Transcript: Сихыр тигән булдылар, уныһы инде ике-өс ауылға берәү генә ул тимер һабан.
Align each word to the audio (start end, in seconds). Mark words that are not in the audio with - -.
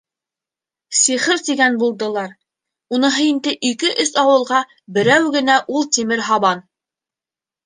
Сихыр 0.99 1.41
тигән 1.49 1.75
булдылар, 1.83 2.33
уныһы 2.97 3.27
инде 3.35 3.53
ике-өс 3.69 4.11
ауылға 4.23 4.63
берәү 4.97 5.29
генә 5.37 5.61
ул 5.77 5.87
тимер 5.99 6.27
һабан. 6.33 6.67